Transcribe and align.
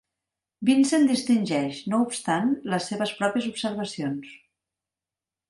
Vincent 0.69 1.03
distingeix, 1.11 1.81
no 1.93 1.99
obstant, 2.07 2.49
les 2.73 2.89
seves 2.93 3.13
pròpies 3.21 3.47
observacions. 3.53 4.35